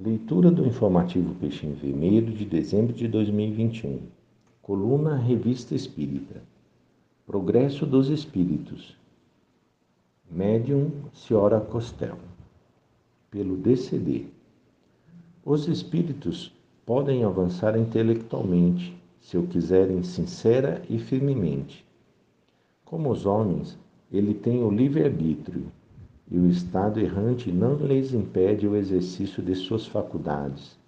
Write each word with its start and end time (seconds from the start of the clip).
Leitura 0.00 0.48
do 0.48 0.64
informativo 0.64 1.34
Peixinho 1.34 1.74
Vermelho 1.74 2.32
de 2.32 2.44
dezembro 2.44 2.92
de 2.92 3.08
2021. 3.08 3.98
Coluna 4.62 5.16
Revista 5.16 5.74
Espírita. 5.74 6.40
Progresso 7.26 7.84
dos 7.84 8.08
Espíritos. 8.08 8.96
Médium 10.30 10.92
Ciora 11.12 11.60
Costel. 11.60 12.16
Pelo 13.28 13.56
DCD. 13.56 14.26
Os 15.44 15.66
espíritos 15.66 16.54
podem 16.86 17.24
avançar 17.24 17.76
intelectualmente, 17.76 18.96
se 19.20 19.36
o 19.36 19.48
quiserem 19.48 20.04
sincera 20.04 20.80
e 20.88 20.96
firmemente. 21.00 21.84
Como 22.84 23.10
os 23.10 23.26
homens, 23.26 23.76
ele 24.12 24.32
tem 24.32 24.62
o 24.62 24.70
livre-arbítrio 24.70 25.72
e 26.30 26.38
o 26.38 26.46
estado 26.46 27.00
errante 27.00 27.50
não 27.50 27.74
lhes 27.74 28.12
impede 28.12 28.68
o 28.68 28.76
exercício 28.76 29.42
de 29.42 29.54
suas 29.54 29.86
faculdades, 29.86 30.78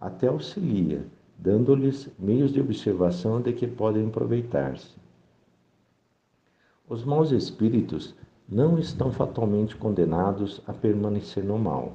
até 0.00 0.28
auxilia, 0.28 1.04
dando-lhes 1.36 2.08
meios 2.18 2.52
de 2.52 2.60
observação 2.60 3.40
de 3.40 3.52
que 3.52 3.66
podem 3.66 4.06
aproveitar-se. 4.06 4.94
Os 6.88 7.04
maus 7.04 7.32
espíritos 7.32 8.14
não 8.48 8.78
estão 8.78 9.10
fatalmente 9.10 9.74
condenados 9.74 10.62
a 10.68 10.72
permanecer 10.72 11.42
no 11.42 11.58
mal. 11.58 11.94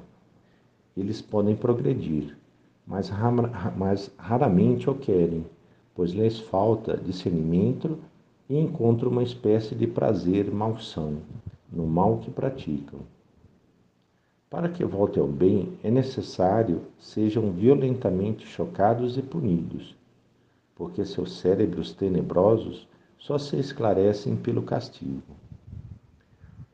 Eles 0.94 1.22
podem 1.22 1.56
progredir, 1.56 2.36
mas, 2.86 3.10
mas 3.74 4.10
raramente 4.18 4.90
o 4.90 4.94
querem, 4.94 5.46
pois 5.94 6.10
lhes 6.10 6.38
falta 6.38 6.98
discernimento 6.98 7.98
e 8.50 8.58
encontram 8.58 9.10
uma 9.10 9.22
espécie 9.22 9.74
de 9.74 9.86
prazer 9.86 10.52
malsão 10.52 11.22
no 11.72 11.86
mal 11.86 12.18
que 12.18 12.30
praticam. 12.30 13.00
Para 14.50 14.68
que 14.68 14.84
volte 14.84 15.18
ao 15.18 15.26
bem, 15.26 15.78
é 15.82 15.90
necessário 15.90 16.82
sejam 16.98 17.50
violentamente 17.50 18.46
chocados 18.46 19.16
e 19.16 19.22
punidos, 19.22 19.96
porque 20.74 21.04
seus 21.06 21.38
cérebros 21.38 21.94
tenebrosos 21.94 22.86
só 23.18 23.38
se 23.38 23.56
esclarecem 23.56 24.36
pelo 24.36 24.62
castigo. 24.62 25.34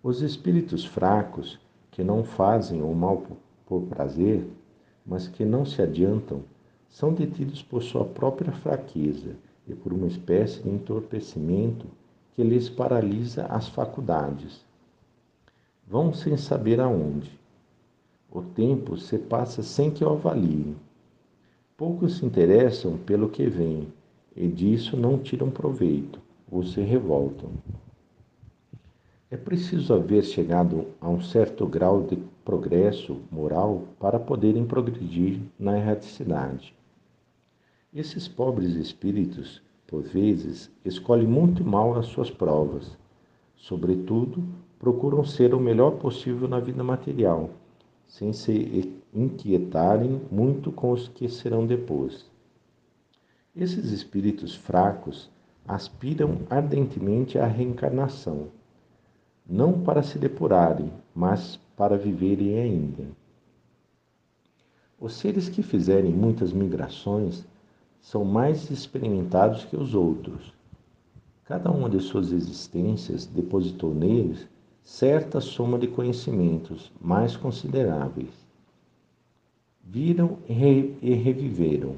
Os 0.03 0.23
espíritos 0.23 0.85
fracos, 0.85 1.61
que 1.93 2.03
não 2.03 2.25
fazem 2.25 2.83
o 2.83 2.93
mal 2.93 3.23
por 3.65 3.83
prazer, 3.83 4.45
mas 5.07 5.29
que 5.29 5.45
não 5.45 5.65
se 5.65 5.81
adiantam, 5.81 6.43
são 6.89 7.13
detidos 7.13 7.63
por 7.63 7.83
sua 7.83 8.05
própria 8.05 8.51
fraqueza 8.51 9.37
e 9.69 9.75
por 9.75 9.93
uma 9.93 10.07
espécie 10.09 10.63
de 10.63 10.71
entorpecimento 10.71 11.87
que 12.33 12.43
lhes 12.43 12.69
paralisa 12.69 13.47
as 13.47 13.69
faculdades 13.69 14.67
Vão 15.91 16.13
sem 16.13 16.37
saber 16.37 16.81
aonde. 16.81 17.31
O 18.31 18.43
tempo 18.43 18.99
se 18.99 19.17
passa 19.17 19.63
sem 19.63 19.91
que 19.91 20.05
o 20.05 20.11
avaliem. 20.11 20.77
Poucos 21.79 22.19
se 22.19 22.27
interessam 22.27 22.99
pelo 22.99 23.31
que 23.31 23.47
vem 23.47 23.89
e 24.37 24.47
disso 24.47 24.99
não 24.99 25.17
tiram 25.17 25.51
proveito 25.51 26.21
ou 26.51 26.63
se 26.63 26.83
revoltam. 26.83 27.53
É 29.31 29.37
preciso 29.39 29.95
haver 29.95 30.25
chegado 30.25 30.89
a 31.01 31.09
um 31.09 31.23
certo 31.23 31.67
grau 31.67 32.03
de 32.03 32.19
progresso 32.45 33.23
moral 33.33 33.85
para 33.99 34.21
poderem 34.21 34.67
progredir 34.67 35.41
na 35.59 35.79
erraticidade. 35.79 36.75
Esses 37.95 38.29
pobres 38.29 38.75
espíritos, 38.75 39.63
por 39.87 40.03
vezes, 40.03 40.71
escolhem 40.85 41.27
muito 41.27 41.65
mal 41.65 41.99
as 41.99 42.09
suas 42.09 42.31
provas, 42.31 42.95
sobretudo 43.57 44.45
procuram 44.79 45.25
ser 45.25 45.55
o 45.55 45.61
melhor 45.61 45.93
possível 45.93 46.47
na 46.49 46.61
vida 46.61 46.85
material, 46.85 47.51
sem 48.07 48.33
se 48.33 49.01
inquietarem 49.13 50.21
muito 50.31 50.71
com 50.71 50.93
os 50.93 51.09
que 51.09 51.29
serão 51.29 51.67
depois. 51.67 52.25
Esses 53.57 53.91
espíritos 53.91 54.55
fracos 54.55 55.29
aspiram 55.67 56.39
ardentemente 56.49 57.39
à 57.39 57.47
reencarnação, 57.47 58.49
não 59.49 59.81
para 59.81 60.03
se 60.03 60.19
depurarem, 60.19 60.93
mas 61.15 61.59
para 61.77 61.99
viverem 61.99 62.59
ainda. 62.59 63.05
Os 65.01 65.15
seres 65.15 65.49
que 65.49 65.63
fizerem 65.63 66.13
muitas 66.13 66.53
migrações 66.53 67.45
são 68.01 68.25
mais 68.25 68.71
experimentados 68.71 69.65
que 69.65 69.77
os 69.77 69.95
outros. 69.95 70.53
Cada 71.45 71.71
uma 71.71 71.89
de 71.89 72.01
suas 72.01 72.33
existências 72.33 73.27
depositou 73.27 73.95
neles 73.95 74.49
certa 74.89 75.39
soma 75.39 75.79
de 75.79 75.87
conhecimentos 75.87 76.91
mais 76.99 77.37
consideráveis. 77.37 78.33
Viram 79.85 80.39
e 80.49 81.13
reviveram. 81.13 81.97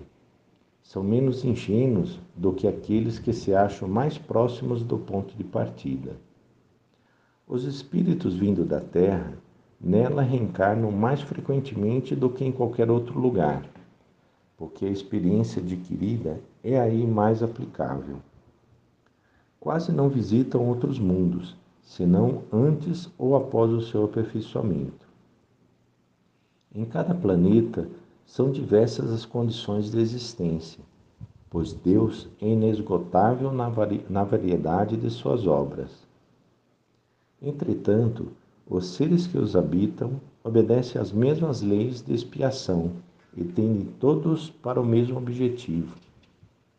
São 0.82 1.00
menos 1.00 1.44
ingênuos 1.44 2.18
do 2.36 2.52
que 2.52 2.66
aqueles 2.66 3.16
que 3.16 3.32
se 3.32 3.54
acham 3.54 3.88
mais 3.88 4.18
próximos 4.18 4.82
do 4.82 4.98
ponto 4.98 5.36
de 5.36 5.44
partida. 5.44 6.16
Os 7.46 7.62
espíritos 7.62 8.34
vindo 8.34 8.64
da 8.64 8.80
Terra 8.80 9.34
nela 9.80 10.20
reencarnam 10.20 10.90
mais 10.90 11.22
frequentemente 11.22 12.16
do 12.16 12.28
que 12.28 12.44
em 12.44 12.50
qualquer 12.50 12.90
outro 12.90 13.20
lugar, 13.20 13.70
porque 14.58 14.84
a 14.84 14.90
experiência 14.90 15.62
adquirida 15.62 16.40
é 16.62 16.78
aí 16.78 17.06
mais 17.06 17.40
aplicável. 17.40 18.16
Quase 19.60 19.92
não 19.92 20.08
visitam 20.08 20.66
outros 20.66 20.98
mundos, 20.98 21.56
senão 21.90 22.44
antes 22.52 23.10
ou 23.18 23.34
após 23.34 23.72
o 23.72 23.80
seu 23.80 24.04
aperfeiçoamento. 24.04 25.08
Em 26.72 26.84
cada 26.84 27.12
planeta 27.12 27.88
são 28.24 28.52
diversas 28.52 29.10
as 29.12 29.26
condições 29.26 29.90
de 29.90 29.98
existência, 29.98 30.84
pois 31.50 31.72
Deus 31.72 32.28
é 32.40 32.46
inesgotável 32.46 33.50
na, 33.50 33.68
vari 33.68 34.06
na 34.08 34.22
variedade 34.22 34.96
de 34.96 35.10
suas 35.10 35.48
obras. 35.48 35.90
Entretanto, 37.42 38.28
os 38.68 38.86
seres 38.86 39.26
que 39.26 39.36
os 39.36 39.56
habitam 39.56 40.12
obedecem 40.44 41.00
às 41.00 41.10
mesmas 41.10 41.60
leis 41.60 42.00
de 42.02 42.14
expiação 42.14 42.92
e 43.36 43.42
tendem 43.42 43.86
todos 43.98 44.48
para 44.48 44.80
o 44.80 44.86
mesmo 44.86 45.18
objetivo, 45.18 45.96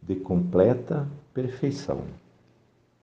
de 0.02 0.16
completa 0.16 1.06
perfeição. 1.34 2.00